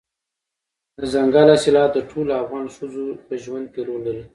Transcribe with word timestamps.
دځنګل 0.99 1.47
حاصلات 1.53 1.89
د 1.93 1.97
ټولو 2.09 2.31
افغان 2.43 2.65
ښځو 2.75 3.05
په 3.25 3.33
ژوند 3.43 3.65
کې 3.73 3.81
رول 3.87 4.01
لري. 4.07 4.23